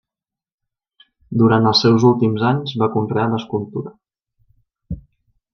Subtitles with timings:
[1.41, 3.97] Durant els seus últims anys va conrear l'escultura.